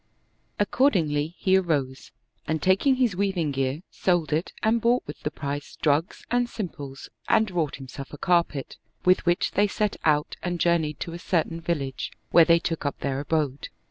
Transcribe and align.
Accordingly, 0.57 1.35
he 1.37 1.57
arose 1.57 2.09
and 2.47 2.59
taking 2.59 2.95
his 2.95 3.15
weaving 3.15 3.51
gear, 3.51 3.83
sold 3.91 4.33
it 4.33 4.51
and 4.63 4.81
bought 4.81 5.03
with 5.05 5.19
the 5.21 5.29
price 5.29 5.77
drugs 5.79 6.25
and 6.31 6.49
simples 6.49 7.07
and 7.29 7.51
wrought 7.51 7.75
himself 7.75 8.11
a 8.11 8.17
carpet, 8.17 8.77
with 9.05 9.23
which 9.27 9.51
they 9.51 9.67
set 9.67 9.97
out 10.03 10.37
and 10.41 10.59
journeyed 10.59 10.99
to 11.01 11.13
a 11.13 11.19
certain 11.19 11.61
village, 11.61 12.11
where 12.31 12.45
they 12.45 12.57
took 12.57 12.83
up 12.83 13.01
their 13.01 13.19
abode. 13.19 13.69